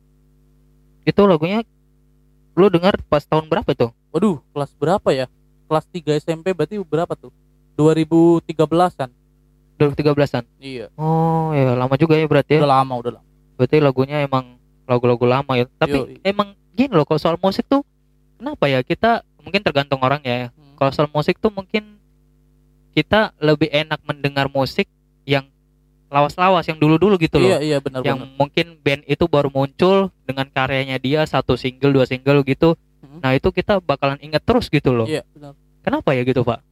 itu 1.04 1.22
lagunya 1.28 1.60
lu 2.56 2.72
dengar 2.72 2.96
pas 3.06 3.22
tahun 3.22 3.52
berapa 3.52 3.68
itu? 3.68 3.92
Waduh, 4.10 4.40
kelas 4.56 4.72
berapa 4.80 5.10
ya? 5.12 5.28
Kelas 5.68 5.86
3 5.92 6.16
SMP 6.18 6.56
berarti 6.56 6.80
berapa 6.80 7.12
tuh? 7.14 7.36
2013-an. 7.76 9.12
2013-an. 9.76 10.48
Iya. 10.64 10.88
Oh, 10.96 11.52
ya 11.52 11.76
lama 11.76 12.00
juga 12.00 12.16
ya 12.16 12.24
berarti 12.24 12.56
ya. 12.56 12.64
Udah 12.64 12.72
lama, 12.80 12.94
udah 12.96 13.12
lama. 13.20 13.26
berarti 13.56 13.78
lagunya 13.80 14.24
emang 14.24 14.56
lagu-lagu 14.84 15.24
lama 15.24 15.56
ya 15.56 15.64
tapi 15.80 15.96
Yoi. 15.96 16.20
emang 16.28 16.52
gini 16.76 16.92
loh 16.92 17.08
kalau 17.08 17.16
soal 17.18 17.40
musik 17.40 17.64
tuh 17.66 17.88
kenapa 18.36 18.68
ya 18.68 18.84
kita 18.84 19.24
mungkin 19.40 19.64
tergantung 19.64 20.04
orang 20.04 20.20
ya 20.22 20.52
Hmm. 20.52 20.76
kalau 20.76 20.92
soal 20.92 21.08
musik 21.08 21.40
tuh 21.40 21.50
mungkin 21.50 21.96
kita 22.92 23.32
lebih 23.40 23.72
enak 23.72 24.04
mendengar 24.04 24.52
musik 24.52 24.92
yang 25.24 25.48
lawas-lawas 26.16 26.64
yang 26.64 26.80
dulu-dulu 26.80 27.20
gitu 27.20 27.36
loh 27.36 27.52
Iya, 27.52 27.60
iya 27.60 27.78
benar 27.78 28.00
yang 28.02 28.16
benar. 28.18 28.40
mungkin 28.40 28.66
band 28.80 29.04
itu 29.04 29.26
baru 29.26 29.52
muncul 29.52 30.08
dengan 30.24 30.48
karyanya 30.48 30.96
dia 30.98 31.22
satu 31.24 31.54
single 31.54 31.92
dua 31.92 32.06
single 32.06 32.40
gitu 32.42 32.80
Hmm. 32.98 33.20
nah 33.20 33.32
itu 33.32 33.48
kita 33.50 33.78
bakalan 33.80 34.18
inget 34.18 34.42
terus 34.42 34.66
gitu 34.66 34.90
loh 34.90 35.06
Iya, 35.06 35.22
benar. 35.30 35.54
kenapa 35.82 36.10
ya 36.12 36.24
gitu 36.24 36.42
pak 36.42 36.64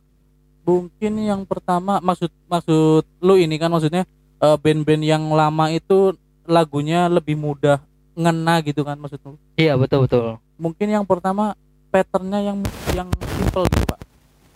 Mungkin 0.64 1.20
yang 1.20 1.44
pertama 1.44 2.00
maksud 2.00 2.32
maksud 2.48 3.04
lu 3.20 3.36
ini 3.36 3.56
kan 3.56 3.68
maksudnya 3.68 4.08
eh, 4.40 4.58
band-band 4.58 5.04
yang 5.04 5.24
lama 5.30 5.68
itu 5.70 6.16
lagunya 6.44 7.06
lebih 7.06 7.36
mudah 7.36 7.84
ngena 8.14 8.60
gitu 8.62 8.82
kan 8.82 8.96
maksud 8.96 9.20
lu. 9.22 9.36
iya 9.54 9.76
betul 9.76 10.04
betul 10.04 10.40
Mungkin 10.56 10.88
yang 10.88 11.04
pertama 11.04 11.52
patternnya 11.90 12.40
yang 12.42 12.58
yang 12.92 13.10
simple 13.34 13.68
gitu, 13.68 13.84
Pak. 13.86 14.00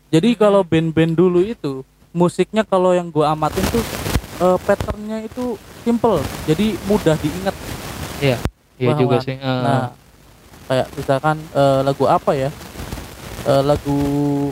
Jadi 0.09 0.29
Hmm. 0.29 0.39
kalau 0.39 0.61
band-band 0.63 1.13
dulu 1.13 1.39
itu 1.41 1.83
musiknya 2.09 2.63
kalau 2.63 2.91
yang 2.91 3.07
gua 3.07 3.31
amatin 3.31 3.61
tuh 3.67 3.83
eh, 4.37 4.57
patternnya 4.59 5.17
itu 5.21 5.55
simple. 5.81 6.19
Jadi 6.45 6.77
mudah 6.83 7.15
diingat. 7.15 7.55
iya 8.17 8.37
Bahan. 8.77 8.97
juga 8.97 9.17
sih 9.19 9.33
Eh, 9.33 9.41
Nah, 9.41 9.89
kayak 10.65 10.87
misalkan 10.93 11.37
eh, 11.51 11.79
lagu 11.81 12.05
apa 12.05 12.31
ya? 12.31 12.49
Eh, 13.43 13.63
lagu 13.63 13.97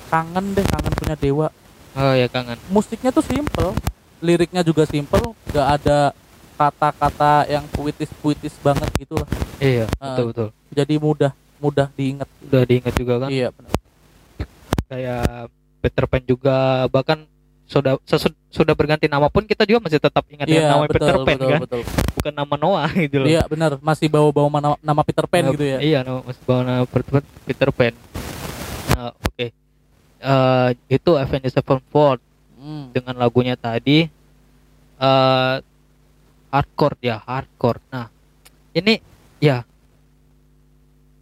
kangen 0.08 0.54
deh, 0.54 0.64
kangen 0.64 0.94
punya 0.94 1.16
dewa. 1.16 1.48
oh 1.94 2.14
ya 2.14 2.28
kangen 2.28 2.60
Musiknya 2.68 3.08
tuh 3.10 3.22
simple, 3.22 3.72
liriknya 4.20 4.62
juga 4.62 4.84
simple, 4.84 5.22
gak 5.50 5.68
ada 5.76 6.12
kata-kata 6.56 7.44
yang 7.46 7.64
puitis-puitis 7.70 8.56
banget 8.60 8.88
gitu 8.98 9.16
lah. 9.16 9.28
iya 9.58 9.88
Ah. 9.96 10.12
betul 10.12 10.26
betul 10.30 10.48
Jadi 10.72 10.96
mudah 10.98 11.32
mudah 11.58 11.88
diingat. 11.92 12.28
udah 12.42 12.64
diingat 12.64 12.94
juga 12.94 13.14
kan 13.18 13.30
Iya 13.30 13.48
benar. 13.50 13.72
kayak 14.86 15.26
Peter 15.80 16.06
Pan 16.06 16.24
juga 16.24 16.56
bahkan 16.88 17.24
sudah 17.66 17.98
sudah 18.54 18.74
berganti 18.78 19.10
nama 19.10 19.26
pun 19.26 19.42
kita 19.42 19.66
juga 19.66 19.90
masih 19.90 19.98
tetap 19.98 20.22
ingat 20.30 20.46
dengan 20.46 20.70
nama 20.70 20.86
betul 20.86 20.94
Peter 21.02 21.16
Pan 21.18 21.34
betul 21.36 21.50
kan? 21.50 21.60
betul. 21.66 21.82
bukan 22.14 22.34
nama 22.34 22.56
Noah 22.56 22.90
gitu 23.10 23.16
loh. 23.20 23.28
Iya 23.28 23.42
benar, 23.50 23.72
masih 23.82 24.08
bawa-bawa 24.08 24.48
nama, 24.62 24.78
nama 24.80 25.02
Peter 25.02 25.26
Pan 25.26 25.42
Nah, 25.42 25.52
gitu 25.58 25.66
ya. 25.66 25.78
iya 25.82 26.00
nama 26.02 26.22
masih 26.22 26.42
bawa 26.46 26.62
nama 26.62 26.86
Peter, 27.46 27.70
Pan. 27.74 27.94
Nah, 28.94 29.12
oke. 29.18 29.46
Eh, 30.16 30.70
itu 30.88 31.12
Avenged 31.14 31.52
Sevenfold 31.52 32.22
Hmm. 32.56 32.90
dengan 32.90 33.14
lagunya 33.14 33.54
tadi 33.54 34.10
eh 34.96 35.56
hardcore 36.50 36.98
ya 36.98 37.22
hardcore. 37.22 37.78
Nah 37.90 38.10
ini 38.72 38.98
ya. 39.38 39.62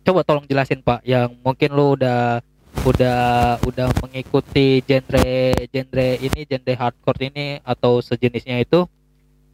Coba 0.03 0.23
tolong 0.23 0.43
jelasin 0.43 0.79
pak 0.79 1.00
yang 1.03 1.31
mungkin 1.39 1.71
lu 1.71 1.95
udah 1.95 2.39
udah 2.82 3.20
udah 3.63 3.88
mengikuti 4.01 4.82
genre 4.84 5.24
genre 5.70 6.08
ini 6.18 6.39
genre 6.44 6.74
hardcore 6.74 7.30
ini 7.30 7.62
atau 7.62 8.01
sejenisnya 8.01 8.60
itu 8.60 8.84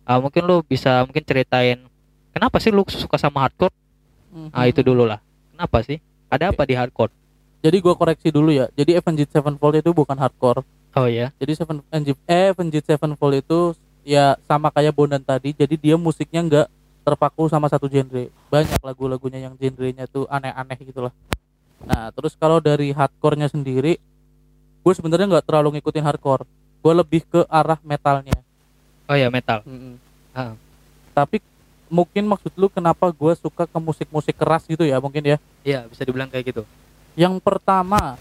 ah, 0.04 0.18
mungkin 0.18 0.48
lu 0.48 0.64
bisa 0.64 1.04
mungkin 1.04 1.22
ceritain 1.22 1.84
kenapa 2.32 2.58
sih 2.58 2.72
lu 2.72 2.82
suka 2.88 3.20
sama 3.20 3.44
hardcore 3.44 3.76
Mhm. 4.30 4.54
ah 4.54 4.70
itu 4.70 4.86
dulu 4.86 5.10
lah 5.10 5.18
kenapa 5.50 5.82
sih 5.82 5.98
ada 6.30 6.50
Oke. 6.50 6.54
apa 6.54 6.64
di 6.64 6.76
hardcore 6.78 7.14
Jadi 7.60 7.84
gua 7.84 7.92
koreksi 7.92 8.32
dulu 8.32 8.56
ya. 8.56 8.72
Jadi 8.72 8.96
Avenged 8.96 9.36
Sevenfold 9.36 9.84
itu 9.84 9.92
bukan 9.92 10.16
hardcore. 10.16 10.64
oh 10.96 11.08
ya 11.12 11.28
Jadi 11.44 11.60
Seven 11.60 11.84
eh, 12.24 12.56
Avenged 12.56 12.88
Sevenfold 12.88 13.36
itu 13.36 13.76
ya 14.08 14.40
sama 14.48 14.72
kayak 14.72 14.96
Bondan 14.96 15.20
tadi. 15.20 15.52
Jadi 15.52 15.76
dia 15.76 16.00
musiknya 16.00 16.40
nggak 16.40 16.68
terpaku 17.04 17.52
sama 17.52 17.68
satu 17.68 17.92
genre. 17.92 18.32
Banyak 18.48 18.80
lagu-lagunya 18.80 19.44
yang 19.44 19.60
genrenya 19.60 20.08
tuh 20.08 20.24
aneh-aneh 20.32 20.80
gitu 20.88 21.04
lah. 21.04 21.14
Nah, 21.84 22.12
terus 22.12 22.36
kalau 22.36 22.60
dari 22.60 22.92
hardcore-nya 22.92 23.48
sendiri, 23.48 23.98
gue 24.80 24.94
sebenarnya 24.94 25.38
nggak 25.38 25.46
terlalu 25.48 25.80
ngikutin 25.80 26.04
hardcore. 26.04 26.44
Gue 26.80 26.94
lebih 26.96 27.22
ke 27.24 27.44
arah 27.48 27.80
metalnya. 27.84 28.40
oh 29.10 29.18
ya 29.18 29.28
metal 29.28 29.66
Ah. 30.32 30.54
Tapi 31.12 31.42
mungkin 31.90 32.30
maksud 32.30 32.54
lu 32.54 32.70
kenapa 32.70 33.10
gue 33.10 33.34
suka 33.36 33.66
ke 33.66 33.80
musik-musik 33.82 34.38
keras 34.38 34.70
gitu 34.70 34.86
ya 34.86 35.02
mungkin 35.02 35.26
ya. 35.26 35.38
iya 35.66 35.90
bisa 35.90 36.06
dibilang 36.06 36.30
kayak 36.30 36.54
gitu 36.54 36.62
Yang 37.18 37.42
pertama, 37.42 38.16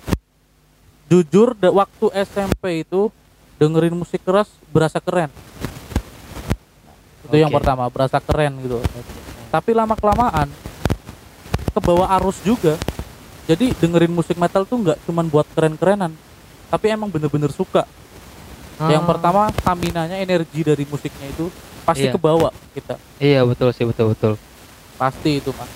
jujur 1.06 1.52
waktu 1.54 2.06
SMP 2.24 2.88
itu 2.88 3.12
dengerin 3.60 3.92
musik 3.92 4.24
keras 4.24 4.48
berasa 4.72 4.96
keren. 4.98 5.28
Itu 7.28 7.36
yang 7.36 7.52
pertama, 7.52 7.84
berasa 7.92 8.16
keren 8.18 8.56
gitu. 8.64 8.80
Tapi 9.52 9.70
lama 9.76 9.92
kelamaan 9.94 10.48
ke 11.68 11.80
bawah 11.84 12.08
arus 12.18 12.40
juga. 12.42 12.80
Jadi 13.48 13.72
dengerin 13.74 14.12
musik 14.12 14.36
metal 14.36 14.62
tuh 14.62 14.76
nggak 14.78 14.98
cuman 15.02 15.24
buat 15.26 15.48
keren-kerenan, 15.48 16.12
tapi 16.68 16.92
emang 16.92 17.08
bener-bener 17.08 17.48
suka. 17.48 17.88
Yang 18.78 19.02
Ah. 19.02 19.08
pertama, 19.08 19.42
stamina-nya 19.50 20.20
energi 20.20 20.60
dari 20.60 20.84
musiknya 20.84 21.26
itu 21.26 21.48
pasti 21.82 22.04
Iya. 22.04 22.12
ke 22.12 22.20
bawah 22.20 22.52
kita. 22.70 23.00
Iya 23.16 23.40
betul 23.42 23.72
sih 23.72 23.82
betul 23.82 24.12
betul. 24.12 24.32
Pasti 24.94 25.40
itu, 25.40 25.50
Mas. 25.50 25.70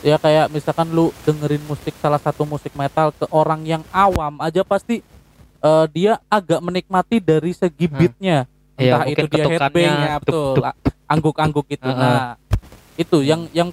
Ya 0.00 0.14
kayak 0.14 0.46
misalkan 0.48 0.86
lu 0.88 1.10
dengerin 1.24 1.64
musik 1.64 1.96
salah 1.98 2.20
satu 2.20 2.44
musik 2.44 2.70
metal 2.72 3.10
ke 3.10 3.26
orang 3.28 3.64
yang 3.64 3.82
awam 3.90 4.38
aja 4.38 4.62
pasti 4.62 5.02
eh, 5.58 5.86
dia 5.90 6.20
agak 6.28 6.60
menikmati 6.60 7.18
dari 7.18 7.50
segi 7.50 7.88
Hmm. 7.88 7.96
beatnya 7.96 8.38
Iya, 8.76 8.84
entah 8.84 9.02
itu 9.08 9.16
mungkin 9.16 9.32
dia 9.32 9.44
headbangnya 9.48 10.14
betul 10.20 10.56
angguk-angguk 11.06 11.66
itu 11.72 11.88
Heeh. 11.88 11.96
nah 11.96 12.36
itu 12.94 13.24
yang 13.24 13.48
yang 13.50 13.72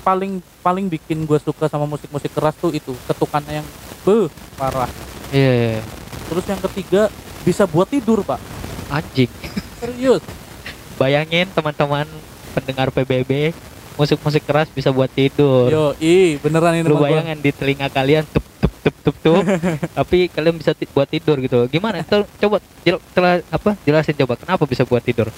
paling 0.00 0.32
paling 0.58 0.86
bikin 0.86 1.22
gue 1.22 1.36
suka 1.36 1.66
sama 1.66 1.84
musik-musik 1.84 2.28
keras 2.28 2.52
tuh 2.54 2.70
itu 2.70 2.92
ketukannya 3.04 3.60
yang 3.60 3.68
beuh 4.00 4.26
parah 4.54 4.88
Iya, 5.28 5.52
iya, 5.52 5.68
iya. 5.76 5.82
terus 6.26 6.44
yang 6.44 6.60
ketiga 6.60 7.06
bisa 7.40 7.64
buat 7.64 7.86
tidur 7.86 8.20
pak 8.20 8.40
anjing. 8.88 9.30
serius 9.76 10.20
Bayangin 11.00 11.48
teman-teman 11.48 12.04
pendengar 12.50 12.90
PBB 12.90 13.56
musik-musik 13.94 14.40
keras 14.42 14.68
bisa 14.68 14.88
buat 14.88 15.08
tidur. 15.08 15.68
Yo, 15.68 15.84
i, 15.96 16.36
beneran 16.36 16.72
ini 16.74 16.82
Lu 16.82 16.92
teman 16.92 16.98
gua. 16.98 17.08
bayangin 17.10 17.38
di 17.38 17.50
telinga 17.50 17.88
kalian 17.88 18.24
tup 18.26 18.44
tup 18.58 18.72
tup 18.80 18.96
tup 19.00 19.16
tup, 19.18 19.44
tapi 19.98 20.28
kalian 20.28 20.56
bisa 20.56 20.72
buat 20.88 21.04
tidur 21.04 21.36
gitu. 21.38 21.68
Gimana? 21.68 22.00
Itu 22.00 22.24
coba 22.38 22.60
jel- 22.80 23.00
telah 23.12 23.40
apa 23.46 23.76
jelasin 23.80 24.12
coba 24.14 24.36
kenapa 24.36 24.64
bisa 24.64 24.84
buat 24.84 25.00
tidur? 25.00 25.28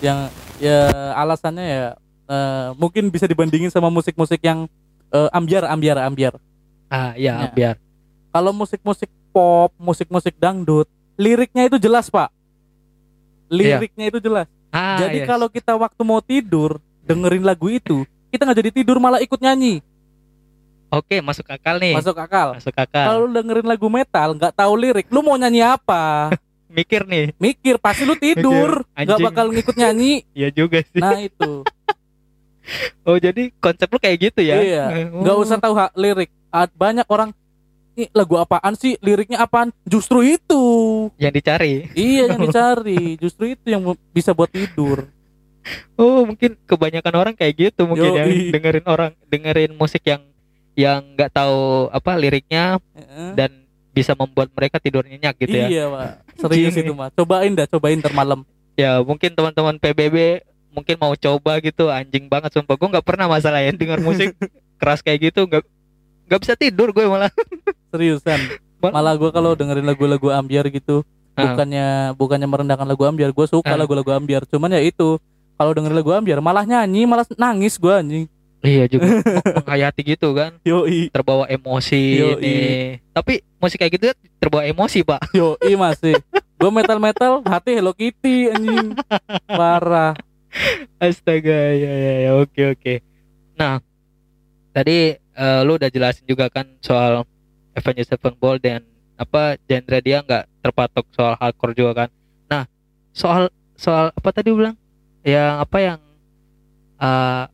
yang 0.00 0.28
ya 0.56 0.84
alasannya 1.16 1.64
ya 1.64 1.86
eh, 2.26 2.68
mungkin 2.74 3.08
bisa 3.08 3.24
dibandingin 3.24 3.68
sama 3.68 3.88
musik-musik 3.88 4.40
yang 4.40 4.66
eh, 5.08 5.28
ambiar 5.30 5.64
ambiar 5.66 5.98
ambiar 6.00 6.34
Ah, 6.86 7.10
iya, 7.14 7.48
Ya. 7.48 7.50
biar. 7.50 7.74
kalau 8.30 8.52
musik-musik 8.52 9.08
pop 9.30 9.72
musik-musik 9.76 10.34
dangdut 10.34 10.86
liriknya 11.14 11.66
itu 11.66 11.76
jelas 11.76 12.06
pak 12.06 12.30
liriknya 13.46 14.08
itu 14.08 14.18
jelas 14.20 14.46
Ah, 14.68 14.98
jadi 14.98 15.22
iya. 15.22 15.26
kalau 15.28 15.46
kita 15.46 15.70
waktu 15.72 16.02
mau 16.02 16.18
tidur 16.18 16.76
dengerin 17.00 17.42
lagu 17.42 17.68
itu 17.68 18.02
kita 18.28 18.42
nggak 18.42 18.58
jadi 18.58 18.70
tidur 18.74 18.98
malah 18.98 19.18
ikut 19.18 19.38
nyanyi 19.38 19.78
Oke, 20.88 21.18
masuk 21.18 21.46
akal 21.48 21.76
nih. 21.76 21.90
masuk 21.92 22.14
akal 22.14 22.54
Masuk 22.54 22.70
akal. 22.72 23.02
kalau 23.04 23.26
lu 23.26 23.32
dengerin 23.32 23.66
lagu 23.66 23.86
metal 23.88 24.30
nggak 24.32 24.52
tahu 24.52 24.72
lirik 24.76 25.06
lu 25.08 25.20
mau 25.20 25.34
nyanyi 25.34 25.62
apa 25.64 26.30
Mikir 26.70 27.02
nih. 27.04 27.30
mikir 27.36 27.78
pasti 27.78 28.02
lu 28.02 28.14
tidur 28.14 28.82
nggak 28.92 29.18
bakal 29.20 29.46
ngikut 29.48 29.74
nyanyi 29.74 30.26
Iya 30.34 30.50
juga 30.50 30.82
sih. 30.82 30.98
nah 30.98 31.18
itu 31.18 31.62
Oh, 33.06 33.16
jadi 33.16 33.52
konsep 33.58 33.86
lu 33.86 33.98
kayak 33.98 34.18
gitu 34.22 34.40
ya? 34.40 34.56
Iya, 34.56 34.84
nggak 35.12 35.36
Oh. 35.36 35.44
usah 35.44 35.60
tahu 35.60 35.76
hak 35.76 35.92
lirik. 35.94 36.32
Banyak 36.72 37.04
orang 37.06 37.30
ini 37.94 38.10
lagu 38.10 38.34
apaan 38.34 38.74
sih? 38.74 38.98
Liriknya 38.98 39.38
apaan? 39.38 39.70
Justru 39.84 40.24
itu. 40.24 40.62
yang 41.14 41.30
dicari. 41.30 41.86
Iya 41.92 42.32
yang 42.32 42.40
dicari. 42.48 43.14
Justru 43.20 43.52
itu 43.52 43.66
yang 43.68 43.84
bisa 44.10 44.32
buat 44.32 44.48
tidur. 44.48 45.06
Oh, 45.94 46.24
mungkin 46.24 46.56
kebanyakan 46.64 47.14
orang 47.14 47.34
kayak 47.36 47.54
gitu 47.70 47.84
mungkin 47.84 48.12
ya. 48.12 48.24
Dengerin 48.26 48.84
orang, 48.84 49.12
dengerin 49.26 49.72
musik 49.72 50.04
yang 50.04 50.20
yang 50.74 51.00
nggak 51.14 51.30
tahu 51.30 51.86
apa 51.88 52.18
liriknya 52.18 52.82
Heeh. 52.92 53.30
dan 53.38 53.50
bisa 53.94 54.10
membuat 54.12 54.50
mereka 54.50 54.82
tidur 54.82 55.06
nyenyak 55.06 55.38
gitu 55.38 55.54
ya. 55.54 55.66
Iya, 55.70 55.84
Pak. 55.86 56.08
Serius 56.34 56.74
itu, 56.74 56.92
mah. 56.92 57.14
Cobain 57.14 57.52
dah, 57.54 57.66
cobain 57.70 57.96
ntar 58.02 58.10
malam. 58.10 58.42
Ya, 58.74 58.98
mungkin 59.00 59.30
teman-teman 59.30 59.78
PBB 59.78 60.42
mungkin 60.74 60.98
mau 60.98 61.14
coba 61.14 61.62
gitu 61.62 61.86
anjing 61.86 62.26
banget 62.26 62.50
sumpah 62.52 62.74
gue 62.74 62.88
nggak 62.90 63.06
pernah 63.06 63.30
masalah 63.30 63.62
ya 63.62 63.70
denger 63.70 64.02
musik 64.02 64.34
keras 64.82 65.00
kayak 65.00 65.30
gitu 65.30 65.46
nggak 65.46 65.62
nggak 66.26 66.40
bisa 66.42 66.54
tidur 66.54 66.90
gue 66.90 67.06
malah 67.06 67.30
Seriusan. 67.88 68.40
Mal- 68.82 68.90
Malah 68.92 69.14
gua 69.14 69.30
kalau 69.30 69.54
dengerin 69.54 69.86
lagu-lagu 69.86 70.28
ambiar 70.28 70.68
gitu, 70.68 71.06
bukannya 71.32 72.12
bukannya 72.18 72.44
merendahkan 72.44 72.84
lagu 72.84 73.08
ambiar, 73.08 73.32
gue 73.32 73.46
suka 73.48 73.72
lagu-lagu 73.72 74.12
ambiar. 74.12 74.44
Cuman 74.44 74.76
ya 74.76 74.82
itu, 74.82 75.16
kalau 75.56 75.72
dengerin 75.72 75.96
lagu 75.96 76.12
ambiar 76.12 76.44
malah 76.44 76.68
nyanyi, 76.68 77.08
malah 77.08 77.24
nangis 77.38 77.78
gua 77.78 78.04
anjing. 78.04 78.28
iya 78.60 78.84
juga 78.84 79.04
meng- 79.12 79.60
menghayati 79.60 80.00
gitu 80.04 80.32
kan 80.32 80.56
Yoi, 80.64 81.08
terbawa 81.08 81.44
emosi 81.46 82.00
Yoi. 82.16 82.32
ini 82.40 82.56
tapi 83.12 83.44
musik 83.60 83.76
kayak 83.76 83.92
gitu 83.96 84.04
terbawa 84.36 84.64
emosi 84.64 85.00
pak 85.00 85.20
yoi 85.32 85.72
masih. 85.76 86.16
Gue 86.56 86.70
metal-metal, 86.70 87.44
hati 87.44 87.76
Hello 87.76 87.92
Kitty 87.92 88.48
anjing. 88.48 88.96
Parah. 89.44 90.16
Astaga 91.02 91.74
ya 91.74 91.92
ya 91.92 92.14
ya 92.28 92.30
oke 92.38 92.62
oke 92.76 92.94
nah 93.58 93.78
tadi 94.74 95.18
eh, 95.18 95.60
lu 95.66 95.78
udah 95.78 95.90
jelasin 95.90 96.24
juga 96.26 96.50
kan 96.50 96.66
soal 96.82 97.22
Avengers 97.74 98.10
Sevenfold 98.10 98.62
dan 98.62 98.86
apa 99.14 99.58
genre 99.66 99.98
dia 100.02 100.22
nggak 100.22 100.44
terpatok 100.62 101.06
soal 101.14 101.34
hardcore 101.38 101.74
juga 101.74 102.06
kan 102.06 102.08
nah 102.50 102.62
soal 103.14 103.50
soal 103.78 104.10
apa 104.14 104.28
tadi 104.34 104.50
bilang 104.50 104.74
yang 105.22 105.62
apa 105.62 105.78
yang 105.82 105.98
eh 106.98 107.44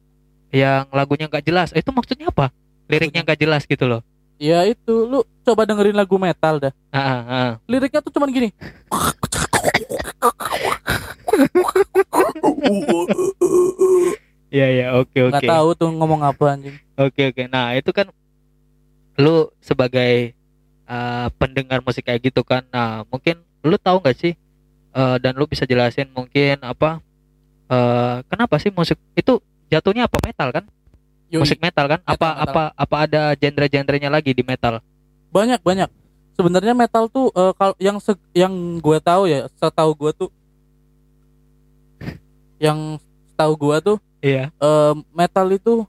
yang 0.51 0.85
lagunya 0.91 1.31
nggak 1.31 1.47
jelas 1.47 1.69
itu 1.73 1.89
maksudnya 1.95 2.29
apa 2.29 2.51
liriknya 2.91 3.23
nggak 3.23 3.41
jelas 3.41 3.63
gitu 3.65 3.87
loh 3.87 4.03
Ya 4.41 4.65
itu, 4.65 5.05
lu 5.05 5.21
coba 5.45 5.69
dengerin 5.69 5.93
lagu 5.93 6.17
metal 6.17 6.57
dah. 6.57 6.73
ah, 6.89 6.97
ah, 6.97 7.21
ah. 7.29 7.51
Liriknya 7.69 8.01
tuh 8.01 8.09
cuman 8.09 8.33
gini. 8.33 8.49
Iya 14.51 14.67
ya 14.75 14.87
oke 14.99 15.31
oke 15.31 15.31
Nggak 15.31 15.47
tahu 15.47 15.69
tuh 15.79 15.89
ngomong 15.95 16.27
apa 16.27 16.59
anjing. 16.59 16.75
Oke 16.99 17.31
oke. 17.31 17.47
Nah 17.47 17.79
itu 17.79 17.95
kan 17.95 18.11
lu 19.15 19.47
sebagai 19.63 20.35
uh, 20.91 21.31
pendengar 21.39 21.79
musik 21.87 22.11
kayak 22.11 22.31
gitu 22.31 22.43
kan. 22.43 22.67
Nah 22.75 23.07
mungkin 23.07 23.39
lu 23.63 23.79
tahu 23.79 24.03
nggak 24.03 24.19
sih 24.19 24.35
uh, 24.91 25.23
dan 25.23 25.39
lu 25.39 25.47
bisa 25.47 25.71
jelasin 25.71 26.11
mungkin 26.11 26.59
apa 26.67 26.99
uh, 27.71 28.27
kenapa 28.27 28.59
sih 28.59 28.75
musik 28.75 28.99
itu 29.15 29.39
jatuhnya 29.71 30.11
apa 30.11 30.19
metal 30.19 30.51
kan? 30.51 30.65
Yoi. 31.31 31.47
Musik 31.47 31.63
metal 31.63 31.87
kan? 31.87 32.03
Metal, 32.03 32.19
apa 32.19 32.29
metal. 32.35 32.51
apa 32.51 32.63
apa 32.75 32.97
ada 33.07 33.23
genre-genrenya 33.39 34.11
lagi 34.11 34.35
di 34.35 34.43
metal? 34.43 34.83
Banyak 35.31 35.63
banyak. 35.63 35.87
Sebenarnya 36.35 36.75
metal 36.75 37.07
tuh 37.07 37.31
eh, 37.31 37.55
kalau 37.55 37.75
yang 37.79 38.03
se- 38.03 38.27
yang 38.35 38.51
gue 38.83 38.99
tahu 38.99 39.31
ya, 39.31 39.47
setahu 39.63 39.95
gue 39.95 40.27
tuh 40.27 40.29
yang 42.61 43.01
setahu 43.27 43.57
gue 43.57 43.77
tuh 43.83 43.99
Iya. 44.21 44.53
eh, 44.53 44.95
metal 45.11 45.49
itu 45.49 45.89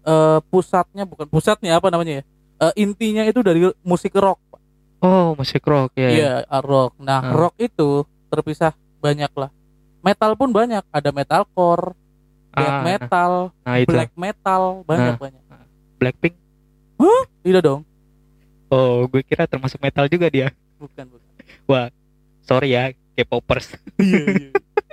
eh, 0.00 0.38
pusatnya 0.48 1.02
bukan 1.02 1.26
pusatnya 1.26 1.74
apa 1.74 1.90
namanya 1.90 2.22
ya? 2.22 2.24
Eh, 2.56 2.72
intinya 2.80 3.26
itu 3.26 3.42
dari 3.42 3.66
musik 3.82 4.14
rock. 4.14 4.38
Pak. 4.48 4.60
Oh 5.02 5.34
musik 5.34 5.60
rock 5.60 5.92
ya. 5.92 6.08
Iya, 6.08 6.32
ah, 6.46 6.62
rock. 6.62 6.94
Nah, 6.96 7.20
Hmm. 7.20 7.34
rock 7.34 7.54
itu 7.58 8.00
terpisah 8.30 8.70
banyak 9.02 9.28
lah. 9.34 9.50
Metal 10.00 10.32
pun 10.32 10.54
banyak, 10.54 10.86
ada 10.88 11.10
metalcore, 11.10 11.90
death 12.54 12.70
Ah, 12.70 12.80
metal, 12.80 13.32
Nah 13.60 13.76
itu 13.76 13.90
black 13.90 14.14
metal, 14.14 14.62
banyak 14.86 15.12
Nah. 15.12 15.18
banyak. 15.18 15.42
Blackpink. 15.98 16.34
Tidak 17.42 17.62
dong. 17.62 17.82
Oh 18.66 19.06
gue 19.06 19.22
kira 19.22 19.46
termasuk 19.46 19.78
metal 19.78 20.06
juga 20.06 20.26
dia. 20.26 20.54
Bukan, 20.78 21.06
bukan. 21.10 21.90
Sorry 22.40 22.72
ya 22.72 22.94
K-popers. 23.14 23.74
Iya, 23.98 24.22
iya. 24.28 24.50